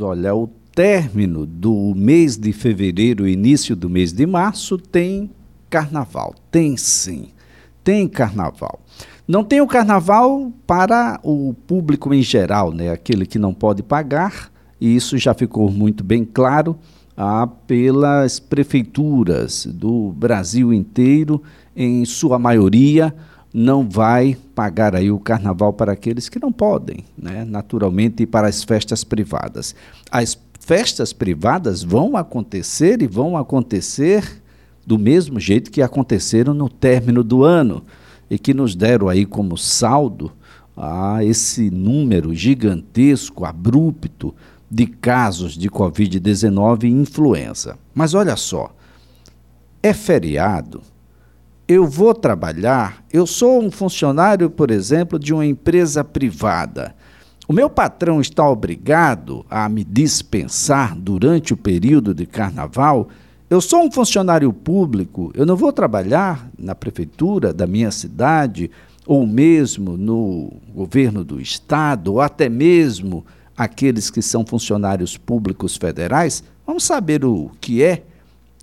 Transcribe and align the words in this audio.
Olha, 0.00 0.34
o 0.34 0.48
término 0.74 1.44
do 1.44 1.94
mês 1.94 2.36
de 2.36 2.52
fevereiro, 2.52 3.28
início 3.28 3.76
do 3.76 3.90
mês 3.90 4.12
de 4.12 4.26
março, 4.26 4.78
tem 4.78 5.30
carnaval. 5.68 6.34
Tem 6.50 6.76
sim, 6.76 7.28
tem 7.84 8.08
carnaval. 8.08 8.80
Não 9.28 9.44
tem 9.44 9.60
o 9.60 9.66
carnaval 9.66 10.52
para 10.66 11.20
o 11.22 11.54
público 11.66 12.12
em 12.12 12.22
geral, 12.22 12.72
né? 12.72 12.90
aquele 12.90 13.26
que 13.26 13.38
não 13.38 13.54
pode 13.54 13.82
pagar, 13.82 14.50
e 14.80 14.96
isso 14.96 15.16
já 15.18 15.34
ficou 15.34 15.70
muito 15.70 16.02
bem 16.02 16.24
claro 16.24 16.76
ah, 17.16 17.46
pelas 17.46 18.40
prefeituras 18.40 19.66
do 19.66 20.10
Brasil 20.12 20.72
inteiro, 20.72 21.42
em 21.76 22.04
sua 22.04 22.38
maioria, 22.38 23.14
não 23.52 23.88
vai 23.88 24.36
pagar 24.54 24.94
aí 24.94 25.10
o 25.10 25.18
carnaval 25.18 25.72
para 25.72 25.92
aqueles 25.92 26.28
que 26.28 26.38
não 26.38 26.52
podem, 26.52 27.04
né? 27.18 27.44
naturalmente, 27.44 28.26
para 28.26 28.48
as 28.48 28.62
festas 28.62 29.02
privadas. 29.02 29.74
As 30.10 30.38
festas 30.60 31.12
privadas 31.12 31.82
vão 31.82 32.16
acontecer 32.16 33.02
e 33.02 33.06
vão 33.06 33.36
acontecer 33.36 34.40
do 34.86 34.98
mesmo 34.98 35.40
jeito 35.40 35.70
que 35.70 35.82
aconteceram 35.82 36.54
no 36.54 36.68
término 36.68 37.24
do 37.24 37.44
ano 37.44 37.82
e 38.30 38.38
que 38.38 38.54
nos 38.54 38.76
deram 38.76 39.08
aí 39.08 39.26
como 39.26 39.56
saldo 39.56 40.32
ah, 40.76 41.22
esse 41.24 41.70
número 41.70 42.34
gigantesco, 42.34 43.44
abrupto 43.44 44.34
de 44.70 44.86
casos 44.86 45.58
de 45.58 45.68
Covid-19 45.68 46.84
e 46.84 46.88
influenza. 46.88 47.76
Mas 47.94 48.14
olha 48.14 48.36
só, 48.36 48.74
é 49.82 49.92
feriado, 49.92 50.80
eu 51.72 51.86
vou 51.86 52.12
trabalhar, 52.12 53.04
eu 53.12 53.24
sou 53.24 53.62
um 53.62 53.70
funcionário, 53.70 54.50
por 54.50 54.72
exemplo, 54.72 55.20
de 55.20 55.32
uma 55.32 55.46
empresa 55.46 56.02
privada. 56.02 56.96
O 57.46 57.52
meu 57.52 57.70
patrão 57.70 58.20
está 58.20 58.44
obrigado 58.48 59.46
a 59.48 59.68
me 59.68 59.84
dispensar 59.84 60.98
durante 60.98 61.54
o 61.54 61.56
período 61.56 62.12
de 62.12 62.26
carnaval. 62.26 63.08
Eu 63.48 63.60
sou 63.60 63.84
um 63.84 63.90
funcionário 63.92 64.52
público, 64.52 65.30
eu 65.32 65.46
não 65.46 65.54
vou 65.54 65.72
trabalhar 65.72 66.50
na 66.58 66.74
prefeitura 66.74 67.52
da 67.52 67.68
minha 67.68 67.92
cidade, 67.92 68.68
ou 69.06 69.24
mesmo 69.24 69.96
no 69.96 70.52
governo 70.74 71.22
do 71.22 71.40
estado, 71.40 72.14
ou 72.14 72.20
até 72.20 72.48
mesmo 72.48 73.24
aqueles 73.56 74.10
que 74.10 74.22
são 74.22 74.44
funcionários 74.44 75.16
públicos 75.16 75.76
federais. 75.76 76.42
Vamos 76.66 76.82
saber 76.82 77.24
o 77.24 77.48
que 77.60 77.80
é 77.80 78.02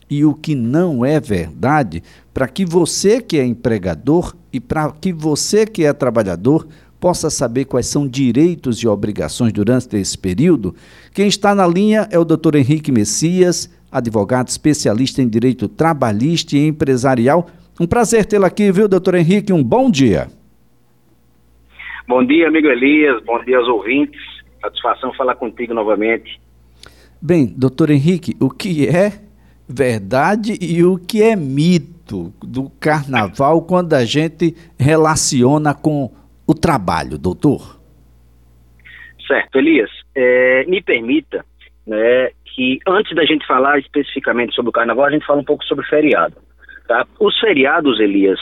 e 0.09 0.23
o 0.23 0.33
que 0.33 0.55
não 0.55 1.05
é 1.05 1.19
verdade, 1.19 2.02
para 2.33 2.47
que 2.47 2.66
você 2.66 3.22
que 3.22 3.38
é 3.38 3.45
empregador 3.45 4.36
e 4.52 4.59
para 4.59 4.91
que 4.91 5.11
você 5.11 5.66
que 5.66 5.83
é 5.83 5.91
trabalhador 5.94 6.67
possa 6.99 7.30
saber 7.30 7.66
quais 7.66 7.88
são 7.88 8.08
direitos 8.08 8.77
e 8.77 8.88
obrigações 8.88 9.53
durante 9.53 9.95
esse 9.95 10.17
período. 10.17 10.75
Quem 11.14 11.27
está 11.27 11.53
na 11.53 11.67
linha 11.67 12.08
é 12.11 12.17
o 12.17 12.25
Dr. 12.25 12.55
Henrique 12.55 12.91
Messias, 12.91 13.69
advogado 13.91 14.47
especialista 14.47 15.22
em 15.22 15.30
direito 15.30 15.67
trabalhista 15.67 16.55
e 16.55 16.67
empresarial. 16.67 17.47
Um 17.80 17.86
prazer 17.86 18.25
tê-lo 18.25 18.45
aqui, 18.45 18.71
viu, 18.71 18.88
doutor 18.88 19.16
Henrique? 19.16 19.53
Um 19.53 19.64
bom 19.64 19.92
dia. 19.92 20.27
Bom 22.08 22.25
dia, 22.25 22.47
amigo 22.47 22.67
Elias. 22.67 23.21
Bom 23.25 23.44
dia 23.44 23.58
aos 23.58 23.67
ouvintes. 23.67 24.19
Satisfação 24.61 25.14
falar 25.14 25.36
contigo 25.36 25.73
novamente. 25.73 26.39
Bem, 27.21 27.45
doutor 27.45 27.89
Henrique, 27.89 28.36
o 28.39 28.49
que 28.49 28.88
é 28.88 29.27
verdade 29.68 30.58
e 30.62 30.84
o 30.84 30.98
que 30.98 31.22
é 31.22 31.36
mito 31.36 32.34
do 32.42 32.70
carnaval 32.80 33.62
quando 33.62 33.94
a 33.94 34.06
gente 34.06 34.56
relaciona 34.80 35.73
com 35.73 36.12
o 36.48 36.54
trabalho, 36.54 37.18
doutor? 37.18 37.78
Certo, 39.28 39.58
Elias. 39.58 39.90
É, 40.16 40.66
me 40.66 40.82
permita 40.82 41.45
né, 41.86 42.30
que 42.45 42.80
antes 42.88 43.14
da 43.16 43.26
gente 43.26 43.45
falar 43.45 43.78
especificamente 43.80 44.56
sobre 44.56 44.70
o 44.70 44.73
carnaval, 44.73 45.06
a 45.06 45.12
gente 45.12 45.26
fala 45.26 45.42
um 45.42 45.45
pouco 45.45 45.64
sobre 45.66 45.86
feriado. 45.86 46.36
Tá? 46.88 47.06
Os 47.20 47.38
feriados, 47.38 48.00
Elias, 48.00 48.40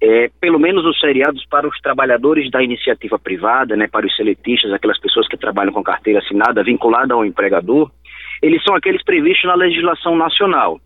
é, 0.00 0.30
pelo 0.40 0.58
menos 0.58 0.84
os 0.84 0.98
feriados 0.98 1.44
para 1.46 1.68
os 1.68 1.78
trabalhadores 1.80 2.50
da 2.50 2.62
iniciativa 2.62 3.18
privada, 3.18 3.76
né, 3.76 3.86
para 3.86 4.06
os 4.06 4.16
seletistas, 4.16 4.72
aquelas 4.72 4.98
pessoas 4.98 5.28
que 5.28 5.36
trabalham 5.36 5.72
com 5.72 5.82
carteira 5.82 6.18
assinada 6.18 6.64
vinculada 6.64 7.14
ao 7.14 7.24
empregador, 7.24 7.90
eles 8.42 8.62
são 8.64 8.74
aqueles 8.74 9.02
previstos 9.04 9.44
na 9.44 9.54
legislação 9.54 10.16
nacional. 10.16 10.80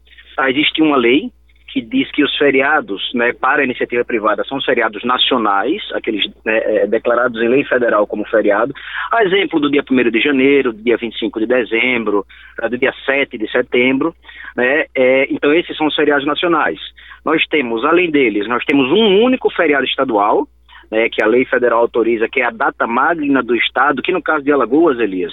Existe 0.48 0.82
uma 0.82 0.96
lei 0.96 1.30
que 1.76 1.82
diz 1.82 2.10
que 2.10 2.24
os 2.24 2.34
feriados 2.36 3.10
né, 3.12 3.34
para 3.34 3.60
a 3.60 3.64
iniciativa 3.64 4.02
privada 4.02 4.42
são 4.44 4.58
feriados 4.62 5.04
nacionais, 5.04 5.82
aqueles 5.92 6.24
né, 6.42 6.58
é, 6.64 6.86
declarados 6.86 7.40
em 7.42 7.48
lei 7.48 7.64
federal 7.64 8.06
como 8.06 8.26
feriado, 8.28 8.72
a 9.12 9.22
exemplo 9.24 9.60
do 9.60 9.70
dia 9.70 9.84
1 9.88 10.10
de 10.10 10.20
janeiro, 10.20 10.72
do 10.72 10.82
dia 10.82 10.96
25 10.96 11.38
de 11.40 11.46
dezembro, 11.46 12.24
ah, 12.62 12.68
do 12.68 12.78
dia 12.78 12.94
7 13.04 13.36
de 13.36 13.50
setembro, 13.50 14.14
né, 14.56 14.86
é, 14.94 15.26
então 15.30 15.52
esses 15.52 15.76
são 15.76 15.86
os 15.86 15.94
feriados 15.94 16.26
nacionais. 16.26 16.78
Nós 17.24 17.44
temos, 17.46 17.84
além 17.84 18.10
deles, 18.10 18.48
nós 18.48 18.64
temos 18.64 18.90
um 18.90 19.22
único 19.22 19.50
feriado 19.50 19.84
estadual, 19.84 20.48
né, 20.90 21.10
que 21.10 21.22
a 21.22 21.26
lei 21.26 21.44
federal 21.44 21.80
autoriza, 21.80 22.26
que 22.26 22.40
é 22.40 22.44
a 22.44 22.50
data 22.50 22.86
magna 22.86 23.42
do 23.42 23.54
Estado, 23.54 24.00
que 24.00 24.12
no 24.12 24.22
caso 24.22 24.42
de 24.42 24.50
Alagoas, 24.52 24.98
Elias, 24.98 25.32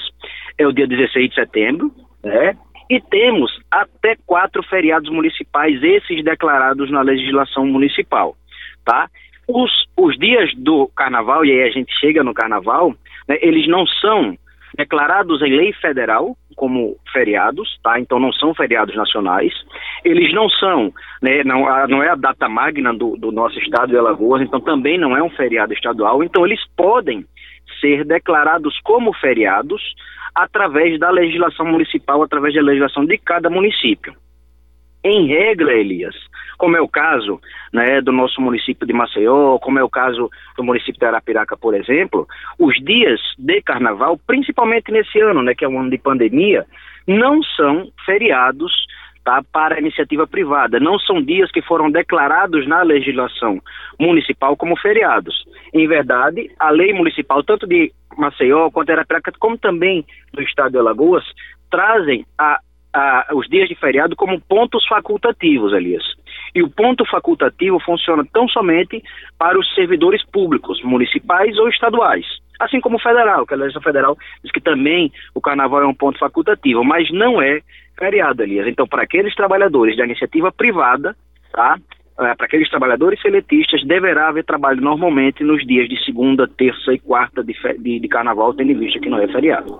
é 0.57 0.67
o 0.67 0.73
dia 0.73 0.87
16 0.87 1.29
de 1.29 1.35
setembro, 1.35 1.91
né? 2.23 2.55
E 2.89 2.99
temos 3.01 3.51
até 3.71 4.15
quatro 4.25 4.61
feriados 4.63 5.09
municipais, 5.09 5.81
esses 5.81 6.23
declarados 6.23 6.91
na 6.91 7.01
legislação 7.01 7.65
municipal, 7.65 8.35
tá? 8.85 9.09
Os, 9.47 9.71
os 9.97 10.17
dias 10.17 10.53
do 10.55 10.87
carnaval, 10.95 11.43
e 11.45 11.51
aí 11.51 11.67
a 11.67 11.71
gente 11.71 11.93
chega 11.99 12.23
no 12.23 12.33
carnaval, 12.33 12.93
né, 13.27 13.37
eles 13.41 13.67
não 13.67 13.85
são 13.85 14.37
declarados 14.75 15.41
em 15.41 15.55
lei 15.55 15.73
federal 15.73 16.35
como 16.55 16.97
feriados, 17.11 17.79
tá? 17.83 17.99
Então 17.99 18.19
não 18.19 18.31
são 18.31 18.53
feriados 18.53 18.95
nacionais. 18.95 19.53
Eles 20.03 20.33
não 20.33 20.49
são, 20.49 20.93
né? 21.21 21.43
Não, 21.43 21.65
não 21.87 22.03
é 22.03 22.09
a 22.09 22.15
data 22.15 22.47
magna 22.47 22.93
do, 22.93 23.15
do 23.17 23.31
nosso 23.31 23.57
estado 23.59 23.89
de 23.89 23.97
Alagoas, 23.97 24.41
então 24.41 24.59
também 24.59 24.97
não 24.97 25.15
é 25.15 25.23
um 25.23 25.29
feriado 25.29 25.73
estadual. 25.73 26.23
Então 26.23 26.45
eles 26.45 26.61
podem 26.75 27.25
ser 27.83 28.05
declarados 28.05 28.79
como 28.81 29.13
feriados 29.13 29.81
através 30.33 30.97
da 30.97 31.09
legislação 31.09 31.65
municipal, 31.65 32.23
através 32.23 32.55
da 32.55 32.61
legislação 32.61 33.05
de 33.05 33.17
cada 33.17 33.49
município. 33.49 34.15
Em 35.03 35.27
regra, 35.27 35.73
Elias, 35.73 36.15
como 36.57 36.77
é 36.77 36.81
o 36.81 36.87
caso 36.87 37.41
né, 37.73 37.99
do 37.99 38.13
nosso 38.13 38.39
município 38.39 38.87
de 38.87 38.93
Maceió, 38.93 39.59
como 39.59 39.77
é 39.77 39.83
o 39.83 39.89
caso 39.89 40.29
do 40.55 40.63
município 40.63 40.97
de 40.97 41.05
Arapiraca, 41.05 41.57
por 41.57 41.75
exemplo, 41.75 42.25
os 42.57 42.73
dias 42.77 43.19
de 43.37 43.61
carnaval, 43.61 44.17
principalmente 44.25 44.93
nesse 44.93 45.19
ano, 45.19 45.43
né, 45.43 45.53
que 45.53 45.65
é 45.65 45.67
um 45.67 45.77
ano 45.77 45.89
de 45.89 45.97
pandemia, 45.97 46.65
não 47.05 47.43
são 47.43 47.91
feriados 48.05 48.71
tá, 49.23 49.41
para 49.51 49.75
a 49.75 49.79
iniciativa 49.79 50.27
privada. 50.27 50.79
Não 50.79 50.99
são 50.99 51.21
dias 51.21 51.51
que 51.51 51.61
foram 51.61 51.89
declarados 51.89 52.67
na 52.67 52.81
legislação 52.81 53.61
municipal 53.99 54.55
como 54.55 54.77
feriados. 54.77 55.45
Em 55.73 55.87
verdade, 55.87 56.51
a 56.59 56.69
lei 56.69 56.93
municipal, 56.93 57.43
tanto 57.43 57.65
de 57.65 57.91
Maceió 58.17 58.69
quanto 58.69 58.91
Arapiraca, 58.91 59.31
como 59.39 59.57
também 59.57 60.05
do 60.33 60.41
estado 60.41 60.71
de 60.71 60.77
Alagoas, 60.77 61.23
trazem 61.71 62.25
a, 62.37 62.59
a, 62.93 63.27
os 63.33 63.47
dias 63.47 63.69
de 63.69 63.75
feriado 63.75 64.15
como 64.15 64.39
pontos 64.41 64.85
facultativos, 64.87 65.73
Elias. 65.73 66.03
E 66.53 66.61
o 66.61 66.69
ponto 66.69 67.03
facultativo 67.05 67.79
funciona 67.79 68.23
tão 68.31 68.47
somente 68.47 69.01
para 69.39 69.57
os 69.57 69.73
servidores 69.73 70.23
públicos, 70.25 70.81
municipais 70.83 71.57
ou 71.57 71.67
estaduais 71.69 72.42
assim 72.59 72.79
como 72.79 72.97
o 72.97 73.01
federal, 73.01 73.45
que 73.45 73.53
a 73.53 73.57
legislação 73.57 73.81
federal 73.81 74.17
diz 74.43 74.51
que 74.51 74.61
também 74.61 75.11
o 75.33 75.41
carnaval 75.41 75.81
é 75.81 75.87
um 75.87 75.93
ponto 75.93 76.19
facultativo, 76.19 76.83
mas 76.83 77.11
não 77.11 77.41
é 77.41 77.61
feriado, 77.97 78.43
Elias. 78.43 78.67
Então, 78.67 78.87
para 78.87 79.03
aqueles 79.03 79.35
trabalhadores 79.35 79.97
da 79.97 80.05
iniciativa 80.05 80.51
privada, 80.51 81.15
tá? 81.51 81.77
É, 82.19 82.35
para 82.35 82.45
aqueles 82.45 82.69
trabalhadores 82.69 83.19
seletistas, 83.21 83.83
deverá 83.83 84.29
haver 84.29 84.45
trabalho 84.45 84.79
normalmente 84.79 85.43
nos 85.43 85.65
dias 85.65 85.89
de 85.89 86.03
segunda, 86.05 86.47
terça 86.47 86.93
e 86.93 86.99
quarta 86.99 87.43
de, 87.43 87.55
de, 87.79 87.99
de 87.99 88.07
carnaval, 88.07 88.53
tendo 88.53 88.71
em 88.71 88.77
vista 88.77 88.99
que 88.99 89.09
não 89.09 89.17
é 89.17 89.27
feriado. 89.27 89.79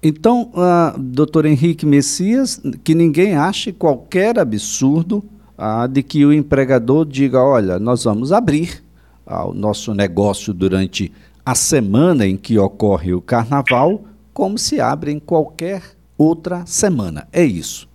Então, 0.00 0.52
uh, 0.54 0.96
doutor 0.96 1.44
Henrique 1.44 1.84
Messias, 1.84 2.62
que 2.84 2.94
ninguém 2.94 3.36
ache 3.36 3.72
qualquer 3.72 4.38
absurdo 4.38 5.24
uh, 5.58 5.88
de 5.88 6.04
que 6.04 6.24
o 6.24 6.32
empregador 6.32 7.04
diga: 7.04 7.42
olha, 7.42 7.80
nós 7.80 8.04
vamos 8.04 8.32
abrir 8.32 8.80
uh, 9.26 9.50
o 9.50 9.52
nosso 9.52 9.92
negócio 9.92 10.54
durante 10.54 11.12
a 11.46 11.54
semana 11.54 12.26
em 12.26 12.36
que 12.36 12.58
ocorre 12.58 13.14
o 13.14 13.22
carnaval, 13.22 14.04
como 14.34 14.58
se 14.58 14.80
abre 14.80 15.12
em 15.12 15.20
qualquer 15.20 15.80
outra 16.18 16.66
semana. 16.66 17.28
É 17.32 17.44
isso. 17.44 17.88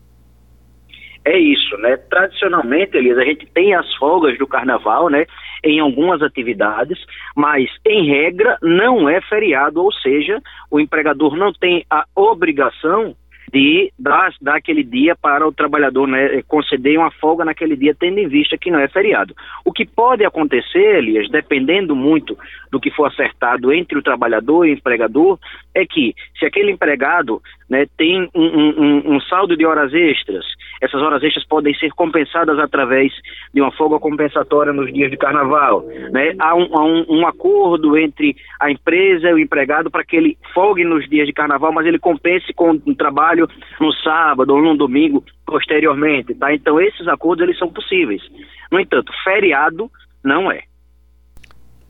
É 1.25 1.38
isso, 1.38 1.77
né? 1.80 1.98
Tradicionalmente, 1.98 2.95
Elias, 2.95 3.18
a 3.18 3.25
gente 3.25 3.45
tem 3.48 3.75
as 3.75 3.94
folgas 3.95 4.38
do 4.38 4.48
carnaval, 4.48 5.09
né? 5.09 5.25
Em 5.65 5.81
algumas 5.81 6.21
atividades, 6.21 6.98
mas 7.36 7.69
em 7.86 8.07
regra 8.07 8.57
não 8.62 9.09
é 9.09 9.19
feriado, 9.21 9.83
ou 9.83 9.92
seja, 9.92 10.42
o 10.71 10.80
empregador 10.80 11.36
não 11.36 11.51
tem 11.51 11.86
a 11.89 12.06
obrigação 12.15 13.15
de 13.51 13.92
dar, 14.00 14.33
dar 14.42 14.56
aquele 14.56 14.83
dia 14.83 15.15
para 15.15 15.45
o 15.45 15.51
trabalhador 15.51 16.07
né, 16.07 16.42
conceder 16.48 16.98
uma 16.98 17.12
folga 17.12 17.44
naquele 17.44 17.75
dia, 17.75 17.94
tendo 17.94 18.18
em 18.18 18.27
vista 18.27 18.57
que 18.57 18.71
não 18.71 18.80
é 18.80 18.88
feriado. 18.88 19.36
O 19.65 19.74
que 19.74 19.86
pode 19.86 20.24
acontecer, 20.24 20.98
Elias, 20.98 21.30
dependendo 21.30 21.95
muito 21.95 22.38
do 22.71 22.80
que 22.80 22.89
for 22.89 23.06
acertado 23.06 23.74
entre 23.74 23.98
o 23.98 24.01
trabalhador 24.01 24.65
e 24.65 24.71
o 24.71 24.74
empregador, 24.74 25.38
é 25.75 25.86
que 25.86 26.15
se 26.39 26.45
aquele 26.45 26.71
empregado 26.71 27.42
né, 27.69 27.86
tem 27.98 28.30
um, 28.33 28.45
um, 28.45 29.15
um, 29.15 29.21
saldo 29.21 29.57
de 29.57 29.65
horas 29.65 29.94
extras, 29.94 30.45
essas 30.81 31.00
horas 31.01 31.22
extras 31.24 31.45
podem 31.45 31.74
ser 31.75 31.92
compensadas 31.92 32.57
através 32.57 33.13
de 33.54 33.62
uma 33.62 33.72
folga 33.72 34.00
compensatória 34.00 34.74
nos 34.74 34.92
dias 34.92 35.12
de 35.12 35.18
carnaval. 35.18 35.83
Né? 36.12 36.33
Há, 36.39 36.56
um, 36.56 36.68
há 36.74 36.83
um, 37.07 37.28
acordo 37.28 37.95
entre 37.95 38.36
a 38.60 38.72
empresa 38.72 39.30
e 39.30 39.33
o 39.33 39.39
empregado 39.39 39.92
para 39.92 40.04
que 40.04 40.16
ele 40.16 40.38
folgue 40.54 40.83
nos 40.83 41.07
dias 41.07 41.28
de 41.28 41.33
carnaval, 41.33 41.72
mas 41.72 41.86
ele 41.86 42.00
compense 42.00 42.51
com 42.54 42.72
um 42.72 42.95
trabalho 42.95 43.48
no 43.80 43.94
sábado 43.94 44.56
ou 44.56 44.62
no 44.62 44.75
domingo 44.75 45.24
posteriormente. 45.45 46.33
Tá? 46.33 46.54
Então 46.54 46.81
esses 46.81 47.07
acordos 47.07 47.44
eles 47.44 47.60
são 47.60 47.72
possíveis. 47.72 48.22
No 48.72 48.80
entanto, 48.80 49.12
feriado 49.24 49.89
não 50.24 50.51
é. 50.51 50.63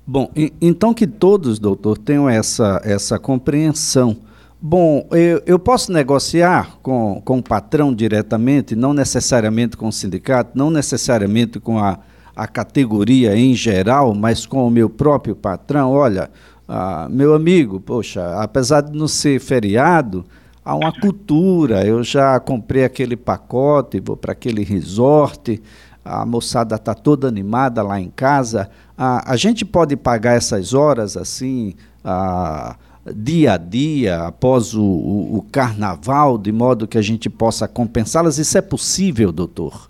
Bom, 0.05 0.29
então 0.61 0.93
que 0.93 1.07
todos, 1.07 1.59
doutor, 1.59 1.97
tenham 1.97 2.29
essa, 2.29 2.81
essa 2.83 3.17
compreensão 3.17 4.17
Bom, 4.63 5.07
eu, 5.09 5.41
eu, 5.47 5.57
posso 5.57 5.91
negociar 5.91 6.77
com, 6.83 7.19
com 7.25 7.39
o 7.39 7.43
patrão 7.43 7.91
diretamente, 7.91 8.75
não 8.75 8.93
necessariamente 8.93 9.75
com 9.75 9.87
o 9.87 9.91
sindicato, 9.91 10.51
não 10.53 10.69
necessariamente 10.69 11.59
com 11.59 11.79
a, 11.79 11.97
a 12.35 12.47
categoria 12.47 13.35
em 13.35 13.55
geral, 13.55 14.13
mas 14.13 14.45
com 14.45 14.67
o 14.67 14.69
meu 14.69 14.87
próprio 14.87 15.35
patrão. 15.35 15.89
Olha, 15.89 16.29
ah, 16.67 17.07
meu 17.09 17.33
amigo, 17.33 17.79
poxa, 17.79 18.39
apesar 18.39 18.81
de 18.81 18.95
não 18.95 19.07
ser 19.07 19.39
feriado, 19.39 20.23
há 20.63 20.75
uma 20.75 20.91
cultura. 20.91 21.83
Eu 21.83 22.03
já 22.03 22.39
comprei 22.39 22.85
aquele 22.85 23.17
pacote, 23.17 23.99
vou 23.99 24.15
para 24.15 24.33
aquele 24.33 24.63
resort, 24.63 25.59
a 26.05 26.23
moçada 26.23 26.75
está 26.75 26.93
toda 26.93 27.27
animada 27.27 27.81
lá 27.81 27.99
em 27.99 28.11
casa. 28.11 28.69
Ah, 28.95 29.23
a 29.25 29.35
gente 29.35 29.65
pode 29.65 29.97
pagar 29.97 30.35
essas 30.35 30.75
horas 30.75 31.17
assim. 31.17 31.73
Ah, 32.05 32.75
dia 33.15 33.53
a 33.53 33.57
dia, 33.57 34.27
após 34.27 34.73
o, 34.73 34.83
o, 34.83 35.37
o 35.37 35.51
carnaval, 35.51 36.37
de 36.37 36.51
modo 36.51 36.87
que 36.87 36.97
a 36.97 37.01
gente 37.01 37.29
possa 37.29 37.67
compensá-las? 37.67 38.37
Isso 38.37 38.57
é 38.57 38.61
possível, 38.61 39.31
doutor? 39.31 39.89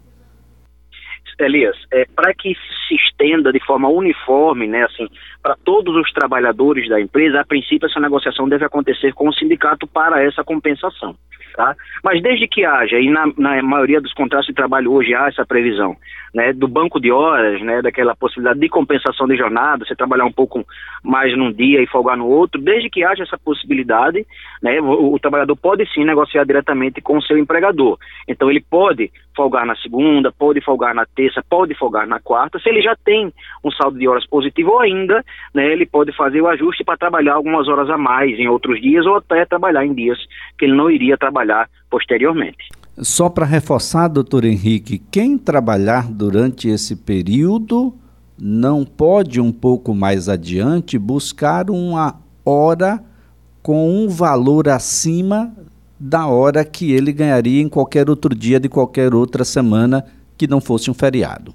Elias, 1.39 1.75
é, 1.91 2.05
para 2.15 2.33
que 2.33 2.55
se 2.87 2.95
estenda 2.95 3.51
de 3.51 3.59
forma 3.65 3.89
uniforme, 3.89 4.67
né, 4.67 4.83
assim, 4.83 5.07
para 5.41 5.55
todos 5.63 5.95
os 5.95 6.11
trabalhadores 6.11 6.87
da 6.87 7.01
empresa, 7.01 7.41
a 7.41 7.45
princípio 7.45 7.87
essa 7.87 7.99
negociação 7.99 8.47
deve 8.47 8.65
acontecer 8.65 9.13
com 9.13 9.27
o 9.27 9.33
sindicato 9.33 9.87
para 9.87 10.23
essa 10.23 10.43
compensação. 10.43 11.15
Tá? 11.55 11.75
Mas 12.03 12.21
desde 12.21 12.47
que 12.47 12.63
haja, 12.63 12.97
e 12.97 13.09
na, 13.09 13.27
na, 13.37 13.61
maioria 13.61 13.99
dos 13.99 14.13
contratos 14.13 14.47
de 14.47 14.53
trabalho 14.53 14.93
hoje 14.93 15.13
há 15.13 15.27
essa 15.27 15.45
previsão, 15.45 15.97
né, 16.33 16.53
do 16.53 16.67
banco 16.67 16.99
de 16.99 17.11
horas, 17.11 17.61
né, 17.61 17.81
daquela 17.81 18.15
possibilidade 18.15 18.59
de 18.59 18.69
compensação 18.69 19.27
de 19.27 19.35
jornada, 19.35 19.85
você 19.85 19.95
trabalhar 19.95 20.25
um 20.25 20.31
pouco 20.31 20.65
mais 21.03 21.37
num 21.37 21.51
dia 21.51 21.81
e 21.81 21.87
folgar 21.87 22.17
no 22.17 22.27
outro, 22.27 22.61
desde 22.61 22.89
que 22.89 23.03
haja 23.03 23.23
essa 23.23 23.37
possibilidade, 23.37 24.25
né, 24.61 24.79
o, 24.79 25.13
o 25.13 25.19
trabalhador 25.19 25.55
pode 25.55 25.85
sim 25.93 26.05
negociar 26.05 26.45
diretamente 26.45 27.01
com 27.01 27.17
o 27.17 27.21
seu 27.21 27.37
empregador. 27.37 27.97
Então 28.27 28.49
ele 28.49 28.61
pode 28.61 29.11
folgar 29.35 29.65
na 29.65 29.75
segunda, 29.75 30.31
pode 30.31 30.61
folgar 30.61 30.93
na 30.93 31.05
terça, 31.05 31.43
pode 31.49 31.73
folgar 31.75 32.07
na 32.07 32.19
quarta, 32.19 32.59
se 32.59 32.69
ele 32.69 32.81
já 32.81 32.95
tem 32.95 33.31
um 33.63 33.71
saldo 33.71 33.97
de 33.97 34.07
horas 34.07 34.25
positivo 34.25 34.71
ou 34.71 34.79
ainda, 34.79 35.23
né, 35.53 35.71
ele 35.71 35.85
pode 35.85 36.15
fazer 36.15 36.41
o 36.41 36.47
ajuste 36.47 36.83
para 36.83 36.97
trabalhar 36.97 37.33
algumas 37.33 37.67
horas 37.67 37.89
a 37.89 37.97
mais 37.97 38.37
em 38.39 38.47
outros 38.47 38.81
dias 38.81 39.05
ou 39.05 39.15
até 39.15 39.45
trabalhar 39.45 39.85
em 39.85 39.93
dias 39.93 40.17
que 40.57 40.65
ele 40.65 40.75
não 40.75 40.89
iria 40.89 41.17
trabalhar 41.17 41.67
posteriormente. 41.89 42.80
Só 42.97 43.29
para 43.29 43.45
reforçar, 43.45 44.07
doutor 44.07 44.43
Henrique, 44.43 45.01
quem 45.11 45.37
trabalhar 45.37 46.11
durante 46.11 46.67
esse 46.67 46.95
período 46.95 47.93
não 48.39 48.83
pode 48.83 49.39
um 49.39 49.51
pouco 49.51 49.93
mais 49.93 50.27
adiante 50.27 50.97
buscar 50.99 51.69
uma 51.69 52.19
hora 52.45 52.99
com 53.61 53.89
um 53.89 54.09
valor 54.09 54.67
acima 54.67 55.53
da 55.99 56.25
hora 56.25 56.65
que 56.65 56.91
ele 56.91 57.13
ganharia 57.13 57.61
em 57.61 57.69
qualquer 57.69 58.09
outro 58.09 58.33
dia 58.35 58.59
de 58.59 58.67
qualquer 58.67 59.13
outra 59.13 59.43
semana 59.43 60.03
que 60.37 60.47
não 60.47 60.59
fosse 60.59 60.89
um 60.89 60.93
feriado. 60.93 61.53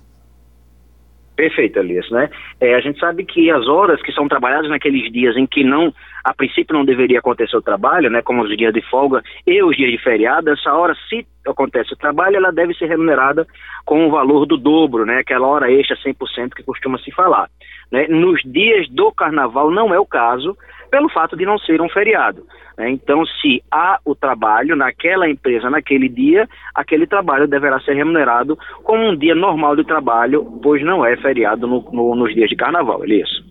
Perfeito, 1.34 1.78
Elias, 1.78 2.08
né? 2.10 2.30
É, 2.60 2.74
a 2.74 2.80
gente 2.80 2.98
sabe 2.98 3.24
que 3.24 3.50
as 3.50 3.66
horas 3.66 4.00
que 4.00 4.12
são 4.12 4.26
trabalhadas 4.26 4.70
naqueles 4.70 5.12
dias 5.12 5.36
em 5.36 5.46
que 5.46 5.62
não, 5.62 5.92
a 6.26 6.34
princípio 6.34 6.74
não 6.74 6.84
deveria 6.84 7.20
acontecer 7.20 7.56
o 7.56 7.62
trabalho, 7.62 8.10
né, 8.10 8.20
como 8.20 8.42
os 8.42 8.56
dias 8.56 8.74
de 8.74 8.82
folga 8.90 9.22
e 9.46 9.62
os 9.62 9.76
dias 9.76 9.92
de 9.92 9.98
feriado, 9.98 10.50
essa 10.50 10.74
hora, 10.74 10.92
se 11.08 11.24
acontece 11.46 11.94
o 11.94 11.96
trabalho, 11.96 12.34
ela 12.34 12.50
deve 12.50 12.74
ser 12.74 12.86
remunerada 12.86 13.46
com 13.84 14.08
o 14.08 14.10
valor 14.10 14.44
do 14.44 14.56
dobro, 14.56 15.06
né, 15.06 15.20
aquela 15.20 15.46
hora 15.46 15.70
extra 15.70 15.96
100% 15.96 16.54
que 16.56 16.64
costuma 16.64 16.98
se 16.98 17.12
falar. 17.12 17.48
Né? 17.92 18.08
Nos 18.08 18.42
dias 18.44 18.88
do 18.90 19.12
carnaval 19.12 19.70
não 19.70 19.94
é 19.94 20.00
o 20.00 20.04
caso, 20.04 20.56
pelo 20.90 21.08
fato 21.08 21.36
de 21.36 21.46
não 21.46 21.58
ser 21.58 21.80
um 21.80 21.88
feriado. 21.88 22.44
Né? 22.76 22.90
Então, 22.90 23.24
se 23.24 23.62
há 23.70 24.00
o 24.04 24.12
trabalho 24.16 24.74
naquela 24.74 25.30
empresa 25.30 25.70
naquele 25.70 26.08
dia, 26.08 26.48
aquele 26.74 27.06
trabalho 27.06 27.46
deverá 27.46 27.78
ser 27.78 27.94
remunerado 27.94 28.58
como 28.82 29.08
um 29.08 29.16
dia 29.16 29.36
normal 29.36 29.76
de 29.76 29.84
trabalho, 29.84 30.44
pois 30.60 30.84
não 30.84 31.06
é 31.06 31.16
feriado 31.18 31.68
no, 31.68 31.88
no, 31.92 32.16
nos 32.16 32.34
dias 32.34 32.50
de 32.50 32.56
carnaval, 32.56 33.04
isso. 33.04 33.45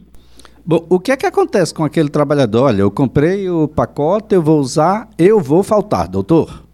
Bom, 0.68 0.84
o 0.90 1.00
que 1.00 1.12
é 1.12 1.18
que 1.18 1.28
acontece 1.28 1.74
com 1.74 1.84
aquele 1.84 2.10
trabalhador? 2.10 2.64
Olha, 2.64 2.82
eu 2.82 2.90
comprei 2.90 3.48
o 3.48 3.68
pacote, 3.68 4.34
eu 4.34 4.42
vou 4.42 4.60
usar, 4.60 5.08
eu 5.18 5.40
vou 5.40 5.62
faltar, 5.62 6.08
doutor? 6.08 6.66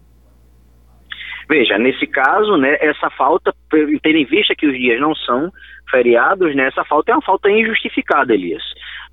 Veja, 1.46 1.76
nesse 1.76 2.06
caso, 2.06 2.56
né, 2.56 2.78
essa 2.80 3.10
falta, 3.10 3.54
tendo 3.70 4.16
em 4.16 4.24
vista 4.24 4.54
que 4.56 4.66
os 4.66 4.72
dias 4.72 4.98
não 4.98 5.14
são 5.14 5.52
feriados, 5.90 6.56
né, 6.56 6.68
essa 6.68 6.82
falta 6.86 7.12
é 7.12 7.14
uma 7.14 7.20
falta 7.20 7.50
injustificada, 7.50 8.32
Elias. 8.32 8.62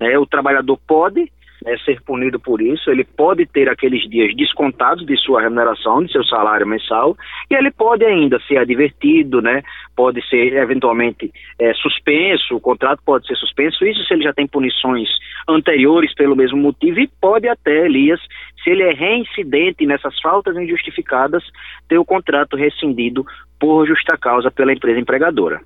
É, 0.00 0.18
o 0.18 0.24
trabalhador 0.24 0.78
pode 0.86 1.30
né, 1.64 1.76
ser 1.84 2.00
punido 2.02 2.38
por 2.38 2.60
isso, 2.60 2.90
ele 2.90 3.04
pode 3.04 3.46
ter 3.46 3.68
aqueles 3.68 4.08
dias 4.08 4.34
descontados 4.34 5.04
de 5.04 5.16
sua 5.16 5.42
remuneração, 5.42 6.02
de 6.02 6.12
seu 6.12 6.24
salário 6.24 6.66
mensal, 6.66 7.16
e 7.50 7.54
ele 7.54 7.70
pode 7.70 8.04
ainda 8.04 8.40
ser 8.46 8.58
advertido, 8.58 9.42
né, 9.42 9.62
pode 9.94 10.26
ser 10.28 10.54
eventualmente 10.54 11.30
é, 11.58 11.72
suspenso, 11.74 12.56
o 12.56 12.60
contrato 12.60 13.00
pode 13.04 13.26
ser 13.26 13.36
suspenso, 13.36 13.84
isso 13.84 14.04
se 14.04 14.14
ele 14.14 14.24
já 14.24 14.32
tem 14.32 14.46
punições 14.46 15.08
anteriores 15.48 16.14
pelo 16.14 16.36
mesmo 16.36 16.58
motivo, 16.58 17.00
e 17.00 17.10
pode 17.20 17.48
até, 17.48 17.84
Elias, 17.86 18.20
se 18.62 18.70
ele 18.70 18.82
é 18.82 18.92
reincidente 18.92 19.86
nessas 19.86 20.18
faltas 20.20 20.56
injustificadas, 20.56 21.42
ter 21.88 21.98
o 21.98 22.04
contrato 22.04 22.56
rescindido 22.56 23.24
por 23.58 23.86
justa 23.86 24.16
causa 24.16 24.50
pela 24.50 24.72
empresa 24.72 24.98
empregadora. 24.98 25.60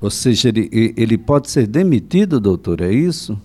Ou 0.00 0.10
seja, 0.10 0.48
ele, 0.48 0.68
ele 0.96 1.16
pode 1.16 1.48
ser 1.48 1.66
demitido, 1.68 2.40
doutor, 2.40 2.80
é 2.80 2.90
isso? 2.90 3.40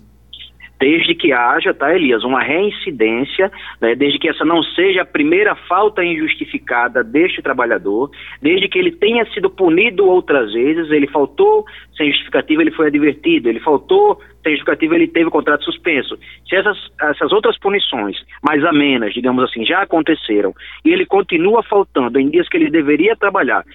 Desde 0.79 1.15
que 1.15 1.33
haja, 1.33 1.73
tá, 1.73 1.93
Elias, 1.93 2.23
uma 2.23 2.41
reincidência, 2.41 3.51
né, 3.81 3.95
desde 3.95 4.19
que 4.19 4.29
essa 4.29 4.45
não 4.45 4.61
seja 4.61 5.01
a 5.01 5.05
primeira 5.05 5.55
falta 5.55 6.03
injustificada 6.03 7.03
deste 7.03 7.41
trabalhador, 7.41 8.11
desde 8.41 8.67
que 8.67 8.77
ele 8.77 8.91
tenha 8.91 9.25
sido 9.33 9.49
punido 9.49 10.05
outras 10.05 10.53
vezes, 10.53 10.91
ele 10.91 11.07
faltou 11.07 11.65
sem 11.95 12.11
justificativa, 12.11 12.61
ele 12.61 12.71
foi 12.71 12.87
advertido, 12.87 13.49
ele 13.49 13.59
faltou 13.59 14.19
sem 14.43 14.53
justificativa, 14.53 14.95
ele 14.95 15.07
teve 15.07 15.27
o 15.27 15.31
contrato 15.31 15.63
suspenso. 15.63 16.17
Se 16.47 16.55
essas, 16.55 16.77
essas 17.01 17.31
outras 17.31 17.57
punições 17.57 18.17
mais 18.43 18.63
amenas, 18.63 19.13
digamos 19.13 19.43
assim, 19.43 19.65
já 19.65 19.81
aconteceram, 19.81 20.53
e 20.85 20.91
ele 20.93 21.05
continua 21.05 21.63
faltando 21.63 22.19
em 22.19 22.29
dias 22.29 22.47
que 22.47 22.57
ele 22.57 22.69
deveria 22.69 23.15
trabalhar, 23.15 23.65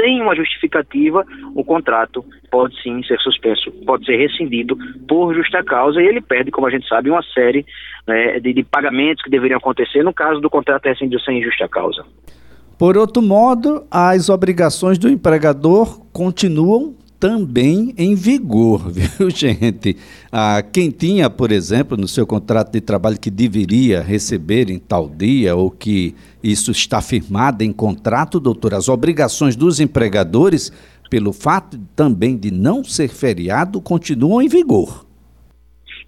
sem 0.00 0.22
uma 0.22 0.34
justificativa, 0.34 1.24
o 1.54 1.62
contrato 1.62 2.24
pode 2.50 2.80
sim 2.82 3.02
ser 3.04 3.18
suspenso, 3.20 3.70
pode 3.84 4.06
ser 4.06 4.16
rescindido 4.16 4.76
por 5.06 5.34
justa 5.34 5.62
causa 5.62 6.00
e 6.00 6.06
ele 6.06 6.20
perde, 6.20 6.50
como 6.50 6.66
a 6.66 6.70
gente 6.70 6.88
sabe, 6.88 7.10
uma 7.10 7.22
série 7.22 7.66
né, 8.06 8.40
de, 8.40 8.52
de, 8.54 8.64
pagamentos 8.64 9.22
que 9.22 9.30
deveriam 9.30 9.58
acontecer 9.58 10.02
no 10.02 10.12
caso 10.12 10.40
do 10.40 10.48
contrato 10.48 10.86
rescindido 10.86 11.20
sem 11.22 11.42
justa 11.42 11.68
causa. 11.68 12.04
Por 12.78 12.96
outro 12.96 13.22
modo, 13.22 13.84
as 13.90 14.30
obrigações 14.30 14.98
do 14.98 15.08
empregador 15.08 16.00
continuam 16.12 16.94
também 17.20 17.94
em 17.98 18.14
vigor, 18.14 18.88
viu, 18.90 19.28
gente? 19.28 19.94
Ah, 20.32 20.62
quem 20.62 20.90
tinha, 20.90 21.28
por 21.28 21.52
exemplo, 21.52 21.96
no 21.96 22.08
seu 22.08 22.26
contrato 22.26 22.72
de 22.72 22.80
trabalho 22.80 23.20
que 23.20 23.30
deveria 23.30 24.00
receber 24.00 24.70
em 24.70 24.78
tal 24.78 25.06
dia, 25.06 25.54
ou 25.54 25.70
que 25.70 26.14
isso 26.42 26.70
está 26.70 27.02
firmado 27.02 27.62
em 27.62 27.72
contrato, 27.72 28.40
doutor, 28.40 28.72
as 28.72 28.88
obrigações 28.88 29.54
dos 29.54 29.78
empregadores, 29.78 30.72
pelo 31.10 31.32
fato 31.34 31.78
também 31.94 32.36
de 32.36 32.50
não 32.50 32.82
ser 32.82 33.08
feriado, 33.08 33.80
continuam 33.82 34.40
em 34.40 34.48
vigor. 34.48 35.04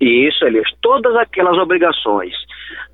Isso, 0.01 0.45
Elias. 0.45 0.69
Todas 0.81 1.15
aquelas 1.15 1.57
obrigações 1.59 2.33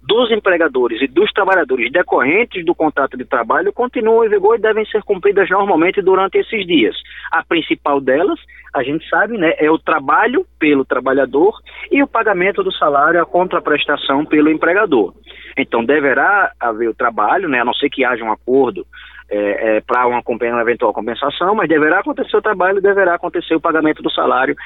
dos 0.03 0.31
empregadores 0.31 1.01
e 1.03 1.07
dos 1.07 1.33
trabalhadores 1.33 1.93
decorrentes 1.93 2.65
do 2.65 2.75
contrato 2.75 3.17
de 3.17 3.25
trabalho 3.25 3.73
continuam 3.73 4.25
em 4.25 4.29
vigor 4.29 4.57
e 4.57 4.61
devem 4.61 4.85
ser 4.87 5.03
cumpridas 5.03 5.49
normalmente 5.51 6.01
durante 6.01 6.39
esses 6.39 6.67
dias. 6.67 6.97
A 7.31 7.45
principal 7.45 8.01
delas, 8.01 8.41
a 8.75 8.83
gente 8.83 9.09
sabe, 9.09 9.39
né, 9.39 9.55
é 9.59 9.71
o 9.71 9.79
trabalho 9.79 10.47
pelo 10.59 10.85
trabalhador 10.85 11.55
e 11.91 12.03
o 12.03 12.07
pagamento 12.07 12.63
do 12.63 12.73
salário, 12.73 13.21
a 13.21 13.27
contraprestação 13.27 14.25
pelo 14.25 14.51
empregador. 14.51 15.15
Então, 15.57 15.85
deverá 15.85 16.53
haver 16.61 16.89
o 16.89 16.95
trabalho, 16.95 17.49
né, 17.49 17.61
a 17.61 17.65
não 17.65 17.75
ser 17.75 17.91
que 17.91 18.05
haja 18.05 18.25
um 18.25 18.33
acordo 18.33 18.87
é, 19.31 19.77
é, 19.77 19.81
para 19.81 20.07
uma, 20.07 20.23
uma, 20.27 20.61
eventual 20.63 20.93
compensação, 20.93 21.55
mas 21.55 21.69
deverá 21.69 22.01
acontecer 22.01 22.37
o 22.37 22.43
trabalho, 22.43 22.81
deverá 22.81 23.15
acontecer 23.15 23.55
o 23.55 23.61
pagamento 23.61 24.03
do 24.03 24.11
salário, 24.11 24.57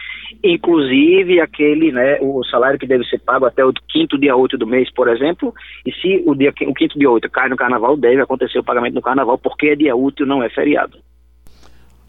inclusive 0.43 1.41
aquele, 1.41 1.91
né, 1.91 2.19
o 2.21 2.45
salário 2.45 2.79
que 2.79 2.87
deve 2.87 3.05
ser 3.05 3.19
pago 3.19 3.45
até 3.45 3.65
o 3.65 3.73
quinto 3.89 4.19
dia 4.19 4.37
útil 4.37 4.59
do 4.59 4.67
mês, 4.67 4.93
por 4.93 5.09
exemplo, 5.09 5.53
e 5.85 5.93
se 5.93 6.23
o, 6.27 6.35
dia, 6.35 6.51
o 6.51 6.75
quinto 6.75 6.99
dia 6.99 7.11
útil 7.11 7.31
cai 7.31 7.49
no 7.49 7.57
carnaval, 7.57 7.97
deve 7.97 8.21
acontecer 8.21 8.59
o 8.59 8.65
pagamento 8.65 8.95
no 8.95 9.03
carnaval, 9.03 9.37
porque 9.37 9.69
é 9.69 9.75
dia 9.75 9.97
útil, 9.97 10.27
não 10.27 10.43
é 10.43 10.49
feriado. 10.49 10.97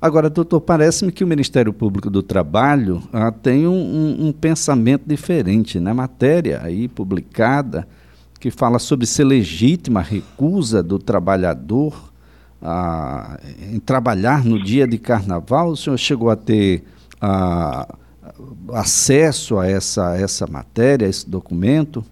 Agora, 0.04 0.30
doutor, 0.30 0.60
parece-me 0.60 1.14
que 1.14 1.24
o 1.24 1.28
Ministério 1.28 1.72
Público 1.72 2.10
do 2.10 2.22
Trabalho 2.22 3.02
ah, 3.14 3.32
tem 3.32 3.66
um, 3.66 3.72
um, 3.72 4.28
um, 4.28 4.32
pensamento 4.34 5.04
diferente. 5.08 5.80
Na 5.80 5.92
né? 5.92 5.94
matéria 5.94 6.60
aí 6.62 6.90
publicada, 6.90 7.88
que 8.38 8.52
fala 8.52 8.80
sobre 8.80 9.06
ser 9.06 9.24
legítima 9.24 10.02
a 10.02 10.04
recusa 10.04 10.84
do 10.84 11.00
trabalhador 11.00 12.12
ah, 12.62 13.40
em 13.72 13.80
trabalhar 13.80 14.44
no 14.44 14.62
dia 14.62 14.86
de 14.86 14.98
carnaval, 14.98 15.70
o 15.70 15.78
senhor 15.78 15.96
chegou 15.96 16.30
a 16.30 16.36
ter 16.36 16.84
ah, 17.22 17.88
acesso 18.74 19.58
a 19.58 19.68
essa, 19.68 20.18
essa 20.18 20.46
matéria, 20.46 21.08
a 21.08 21.10
esse 21.10 21.30
documento? 21.30 22.04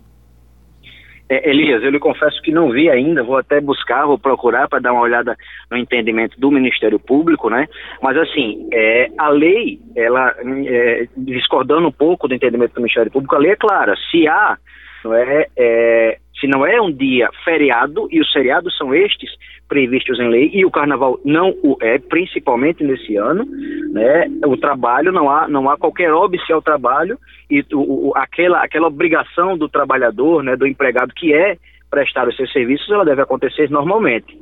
É, 1.32 1.50
Elias, 1.50 1.82
eu 1.82 1.92
lhe 1.92 1.98
confesso 1.98 2.42
que 2.42 2.52
não 2.52 2.70
vi 2.70 2.90
ainda, 2.90 3.24
vou 3.24 3.38
até 3.38 3.62
buscar, 3.62 4.06
vou 4.06 4.20
procurar 4.20 4.68
para 4.68 4.82
dar 4.82 4.92
uma 4.92 5.04
olhada 5.04 5.38
no 5.72 5.78
entendimento 5.78 6.38
do 6.38 6.52
Ministério 6.52 7.00
Público, 7.00 7.50
né? 7.50 7.70
Mas 8.02 8.18
assim, 8.18 8.68
é, 8.74 9.08
a 9.18 9.30
lei, 9.30 9.80
ela, 9.96 10.36
é, 10.68 11.08
discordando 11.16 11.88
um 11.88 11.92
pouco 11.92 12.28
do 12.28 12.34
entendimento 12.34 12.74
do 12.74 12.82
Ministério 12.82 13.10
Público, 13.10 13.34
a 13.34 13.40
lei 13.40 13.52
é 13.52 13.56
clara. 13.56 13.96
Se 14.12 14.28
há, 14.28 14.58
não 15.06 15.14
é, 15.14 15.48
é 15.56 16.18
se 16.42 16.48
não 16.48 16.66
é 16.66 16.82
um 16.82 16.92
dia 16.92 17.30
feriado, 17.46 18.08
e 18.12 18.20
os 18.20 18.32
feriados 18.32 18.76
são 18.76 18.94
estes 18.94 19.30
previstos 19.70 20.20
em 20.20 20.28
lei, 20.28 20.50
e 20.52 20.66
o 20.66 20.72
carnaval 20.72 21.20
não 21.24 21.56
o 21.64 21.78
é, 21.80 22.00
principalmente 22.00 22.84
nesse 22.84 23.16
ano, 23.16 23.46
né, 23.46 24.28
o 24.46 24.58
trabalho, 24.58 25.12
não 25.12 25.30
há, 25.30 25.48
não 25.48 25.70
há 25.70 25.78
qualquer 25.78 26.12
óbice 26.12 26.52
ao 26.52 26.62
trabalho, 26.62 27.18
e 27.50 27.64
o, 27.72 28.10
o, 28.10 28.14
aquela, 28.16 28.64
aquela 28.64 28.88
obrigação 28.88 29.56
do 29.56 29.70
trabalhador, 29.70 30.44
né, 30.44 30.56
do 30.56 30.66
empregado 30.66 31.14
que 31.14 31.32
é 31.32 31.58
prestar 31.92 32.28
os 32.28 32.36
seus 32.36 32.52
serviços, 32.52 32.90
ela 32.90 33.06
deve 33.06 33.22
acontecer 33.22 33.70
normalmente. 33.70 34.36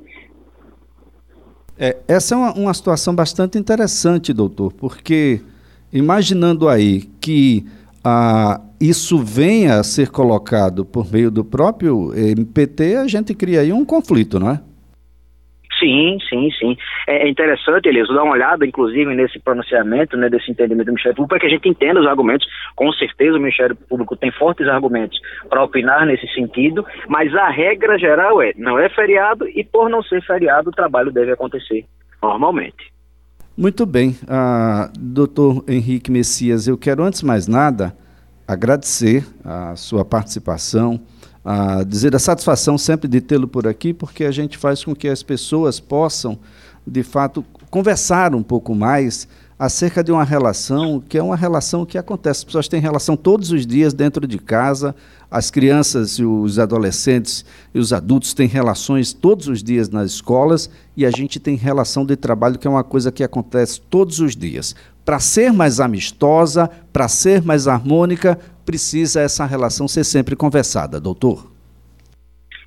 É, 1.78 1.98
essa 2.08 2.36
é 2.36 2.38
uma, 2.38 2.54
uma 2.54 2.74
situação 2.74 3.14
bastante 3.14 3.58
interessante, 3.58 4.34
doutor, 4.34 4.72
porque 4.74 5.42
imaginando 5.92 6.70
aí 6.70 7.02
que 7.22 7.66
ah, 8.04 8.62
isso 8.80 9.18
venha 9.18 9.76
a 9.76 9.84
ser 9.84 10.10
colocado 10.10 10.86
por 10.86 11.12
meio 11.12 11.30
do 11.30 11.44
próprio 11.44 12.14
MPT, 12.16 12.96
a 12.96 13.08
gente 13.08 13.34
cria 13.34 13.62
aí 13.62 13.74
um 13.74 13.84
conflito, 13.84 14.40
não 14.40 14.52
é? 14.52 14.62
Sim, 15.80 16.18
sim, 16.30 16.50
sim. 16.60 16.78
É, 17.08 17.26
é 17.26 17.30
interessante, 17.30 17.88
Elias, 17.88 18.10
dar 18.10 18.24
uma 18.24 18.34
olhada, 18.34 18.66
inclusive, 18.66 19.16
nesse 19.16 19.40
pronunciamento, 19.40 20.18
né, 20.18 20.30
desse 20.30 20.52
entendimento 20.52 20.88
do 20.88 20.92
Ministério 20.92 21.16
Público, 21.16 21.30
para 21.30 21.40
que 21.40 21.46
a 21.46 21.50
gente 21.50 21.70
entenda 21.70 22.02
os 22.02 22.08
argumentos. 22.08 22.46
Com 22.76 22.92
certeza 22.92 23.38
o 23.38 23.40
Ministério 23.40 23.76
Público 23.76 24.18
tem 24.18 24.30
fortes 24.32 24.68
argumentos 24.68 25.18
para 25.50 25.64
opinar 25.64 26.06
nesse 26.06 26.28
sentido, 26.34 26.86
mas 27.08 27.34
a 27.34 27.50
regra 27.50 27.98
geral 27.98 28.42
é, 28.42 28.54
não 28.58 28.78
é 28.78 28.90
feriado 28.90 29.48
e 29.48 29.64
por 29.64 29.90
não 29.90 30.04
ser 30.04 30.22
feriado 30.24 30.70
o 30.70 30.74
trabalho 30.74 31.12
deve 31.12 31.32
acontecer 31.32 31.86
normalmente. 32.22 32.92
Muito 33.58 33.86
bem. 33.86 34.16
Ah, 34.28 34.92
doutor 35.00 35.64
Henrique 35.68 36.12
Messias, 36.12 36.68
eu 36.68 36.78
quero, 36.78 37.04
antes 37.04 37.22
de 37.22 37.26
mais 37.26 37.48
nada, 37.48 37.94
agradecer 38.50 39.24
a 39.46 39.76
sua 39.76 40.04
participação, 40.04 41.00
a 41.46 41.84
dizer 41.84 42.16
a 42.16 42.20
satisfação 42.20 42.80
sempre 42.80 43.08
de 43.08 43.22
tê-lo 43.22 43.48
por 43.48 43.68
aqui, 43.68 43.94
porque 43.94 44.24
a 44.26 44.32
gente 44.32 44.58
faz 44.58 44.84
com 44.84 44.96
que 44.96 45.08
as 45.08 45.22
pessoas 45.22 45.80
possam, 45.80 46.36
de 46.86 47.04
fato, 47.04 47.46
conversar 47.70 48.34
um 48.34 48.42
pouco 48.42 48.74
mais 48.74 49.28
acerca 49.60 50.04
de 50.04 50.12
uma 50.12 50.24
relação 50.24 51.00
que 51.00 51.16
é 51.16 51.22
uma 51.22 51.36
relação 51.36 51.86
que 51.86 51.96
acontece. 51.96 52.40
As 52.40 52.44
pessoas 52.46 52.68
têm 52.68 52.82
relação 52.82 53.16
todos 53.16 53.52
os 53.52 53.68
dias 53.68 53.94
dentro 53.94 54.26
de 54.26 54.40
casa, 54.40 54.96
as 55.30 55.52
crianças 55.52 56.14
e 56.14 56.24
os 56.24 56.58
adolescentes 56.58 57.46
e 57.72 57.78
os 57.78 57.94
adultos 57.94 58.34
têm 58.34 58.48
relações 58.48 59.14
todos 59.14 59.48
os 59.48 59.62
dias 59.62 59.90
nas 59.90 60.10
escolas 60.14 60.72
e 60.98 61.06
a 61.06 61.12
gente 61.12 61.40
tem 61.40 61.56
relação 61.56 62.04
de 62.04 62.16
trabalho 62.16 62.58
que 62.58 62.66
é 62.66 62.70
uma 62.70 62.84
coisa 62.84 63.12
que 63.12 63.24
acontece 63.24 63.80
todos 63.80 64.20
os 64.20 64.36
dias. 64.36 64.74
Para 65.10 65.18
ser 65.18 65.52
mais 65.52 65.80
amistosa, 65.80 66.70
para 66.94 67.08
ser 67.08 67.42
mais 67.42 67.68
harmônica, 67.68 68.38
precisa 68.64 69.22
essa 69.22 69.44
relação 69.44 69.88
ser 69.88 70.04
sempre 70.04 70.36
conversada, 70.36 71.02
doutor. 71.02 71.52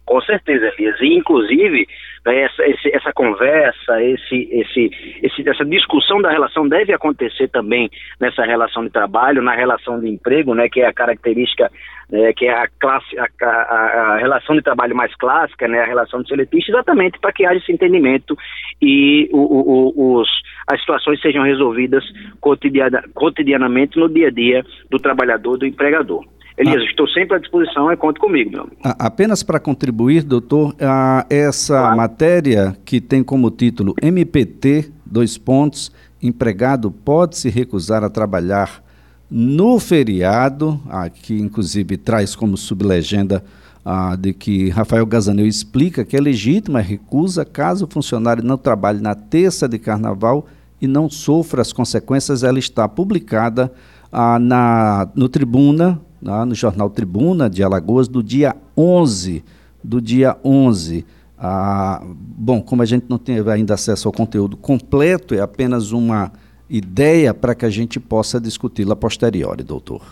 Com 0.04 0.20
certeza, 0.22 0.66
Elias. 0.76 1.00
E, 1.00 1.16
inclusive, 1.16 1.86
né, 2.24 2.42
essa, 2.42 2.62
esse, 2.66 2.94
essa 2.94 3.12
conversa, 3.12 4.02
esse, 4.02 4.48
esse, 4.50 4.90
esse, 5.22 5.48
essa 5.48 5.64
discussão 5.64 6.20
da 6.20 6.30
relação 6.30 6.68
deve 6.68 6.92
acontecer 6.92 7.48
também 7.48 7.90
nessa 8.20 8.44
relação 8.44 8.84
de 8.84 8.90
trabalho, 8.90 9.42
na 9.42 9.54
relação 9.54 9.98
de 9.98 10.08
emprego, 10.08 10.54
né, 10.54 10.68
que 10.68 10.80
é 10.80 10.86
a 10.86 10.92
característica, 10.92 11.70
né, 12.10 12.32
que 12.32 12.46
é 12.46 12.52
a, 12.52 12.68
classe, 12.78 13.18
a, 13.18 13.26
a, 13.42 13.46
a, 13.46 14.18
relação 14.18 14.54
de 14.54 14.62
trabalho 14.62 14.94
mais 14.94 15.14
clássica, 15.16 15.66
né, 15.66 15.80
a 15.80 15.86
relação 15.86 16.22
de 16.22 16.28
seletista, 16.28 16.70
exatamente 16.70 17.18
para 17.18 17.32
que 17.32 17.44
haja 17.44 17.58
esse 17.58 17.72
entendimento 17.72 18.36
e 18.80 19.28
o, 19.32 19.38
o, 19.38 20.20
os, 20.20 20.28
as 20.68 20.80
situações 20.80 21.20
sejam 21.20 21.42
resolvidas 21.42 22.04
cotidiana, 22.40 23.02
cotidianamente 23.14 23.98
no 23.98 24.08
dia 24.08 24.28
a 24.28 24.30
dia 24.30 24.64
do 24.88 24.98
trabalhador, 24.98 25.58
do 25.58 25.66
empregador. 25.66 26.24
Elias, 26.56 26.82
ah. 26.82 26.84
estou 26.84 27.08
sempre 27.08 27.36
à 27.36 27.38
disposição 27.38 27.90
e 27.92 27.96
conte 27.96 28.20
comigo, 28.20 28.50
meu 28.50 28.60
amigo. 28.62 28.76
Apenas 28.82 29.42
para 29.42 29.58
contribuir, 29.58 30.22
doutor, 30.22 30.74
a 30.80 31.26
essa 31.30 31.78
claro. 31.78 31.96
matéria 31.96 32.76
que 32.84 33.00
tem 33.00 33.22
como 33.22 33.50
título 33.50 33.94
MPT, 34.00 34.90
dois 35.04 35.38
pontos, 35.38 35.92
empregado 36.22 36.90
pode 36.90 37.36
se 37.36 37.48
recusar 37.48 38.04
a 38.04 38.10
trabalhar 38.10 38.82
no 39.30 39.80
feriado, 39.80 40.78
aqui 40.90 41.40
inclusive 41.40 41.96
traz 41.96 42.36
como 42.36 42.56
sublegenda 42.56 43.42
ah, 43.84 44.14
de 44.14 44.32
que 44.32 44.68
Rafael 44.68 45.06
Gazaneu 45.06 45.46
explica 45.46 46.04
que 46.04 46.16
é 46.16 46.20
legítima 46.20 46.78
a 46.78 46.82
recusa 46.82 47.44
caso 47.44 47.86
o 47.86 47.88
funcionário 47.90 48.44
não 48.44 48.58
trabalhe 48.58 49.00
na 49.00 49.14
terça 49.14 49.66
de 49.66 49.78
carnaval 49.78 50.46
e 50.80 50.86
não 50.86 51.08
sofra 51.08 51.62
as 51.62 51.72
consequências. 51.72 52.42
Ela 52.42 52.58
está 52.58 52.86
publicada 52.88 53.72
ah, 54.12 54.38
na, 54.38 55.08
no 55.14 55.28
Tribuna, 55.28 56.00
no 56.22 56.54
jornal 56.54 56.88
Tribuna 56.88 57.50
de 57.50 57.62
Alagoas, 57.62 58.06
do 58.08 58.22
dia 58.22 58.54
11, 58.76 59.44
do 59.82 60.00
dia 60.00 60.36
11. 60.44 61.04
Ah, 61.36 62.00
bom, 62.04 62.62
como 62.62 62.82
a 62.82 62.84
gente 62.84 63.06
não 63.08 63.18
tem 63.18 63.40
ainda 63.50 63.74
acesso 63.74 64.06
ao 64.06 64.12
conteúdo 64.12 64.56
completo, 64.56 65.34
é 65.34 65.40
apenas 65.40 65.90
uma 65.90 66.30
ideia 66.70 67.34
para 67.34 67.54
que 67.54 67.66
a 67.66 67.70
gente 67.70 67.98
possa 67.98 68.40
discuti-la 68.40 68.94
posteriori, 68.94 69.64
doutor. 69.64 70.02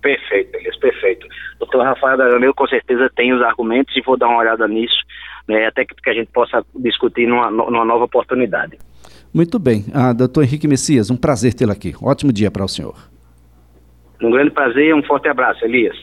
Perfeito, 0.00 0.56
Elias, 0.56 0.78
perfeito. 0.78 1.26
Doutor 1.58 1.84
Rafael 1.84 2.16
Dagameu 2.16 2.54
com 2.54 2.66
certeza 2.66 3.10
tem 3.14 3.32
os 3.32 3.42
argumentos 3.42 3.96
e 3.96 4.02
vou 4.02 4.16
dar 4.16 4.28
uma 4.28 4.38
olhada 4.38 4.66
nisso, 4.68 4.96
né, 5.48 5.66
até 5.66 5.84
que, 5.84 5.94
que 5.94 6.10
a 6.10 6.14
gente 6.14 6.30
possa 6.32 6.64
discutir 6.76 7.26
numa, 7.26 7.50
numa 7.50 7.84
nova 7.84 8.04
oportunidade. 8.04 8.78
Muito 9.34 9.58
bem. 9.58 9.84
Ah, 9.92 10.12
doutor 10.12 10.44
Henrique 10.44 10.68
Messias, 10.68 11.10
um 11.10 11.16
prazer 11.16 11.54
tê-lo 11.54 11.72
aqui. 11.72 11.94
Ótimo 12.00 12.32
dia 12.32 12.50
para 12.50 12.64
o 12.64 12.68
senhor. 12.68 13.11
Um 14.22 14.30
grande 14.30 14.50
prazer 14.50 14.94
um 14.94 15.02
forte 15.02 15.28
abraço, 15.28 15.64
Elias. 15.64 15.96